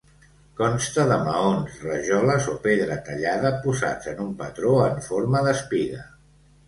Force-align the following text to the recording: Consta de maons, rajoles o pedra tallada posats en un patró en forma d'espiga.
Consta 0.59 1.03
de 1.09 1.17
maons, 1.25 1.75
rajoles 1.89 2.49
o 2.53 2.57
pedra 2.65 2.97
tallada 3.09 3.53
posats 3.67 4.11
en 4.15 4.25
un 4.25 4.33
patró 4.41 4.73
en 4.87 4.99
forma 5.11 5.45
d'espiga. 5.51 6.01